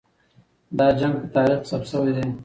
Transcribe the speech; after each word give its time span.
دا 0.77 0.87
جنګ 0.99 1.15
په 1.21 1.27
تاریخ 1.35 1.59
کې 1.61 1.67
ثبت 1.71 1.87
سوی 1.91 2.11
دی. 2.17 2.27